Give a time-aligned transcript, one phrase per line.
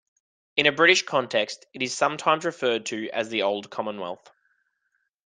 [0.57, 4.31] In a British context, it is sometimes referred to as the "Old Commonwealth".